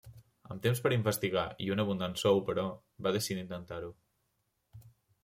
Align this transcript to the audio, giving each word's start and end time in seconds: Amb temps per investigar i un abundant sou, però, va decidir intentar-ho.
Amb 0.53 0.61
temps 0.67 0.79
per 0.85 0.91
investigar 0.95 1.43
i 1.65 1.69
un 1.75 1.83
abundant 1.83 2.17
sou, 2.21 2.41
però, 2.47 2.63
va 3.09 3.13
decidir 3.19 3.45
intentar-ho. 3.45 3.93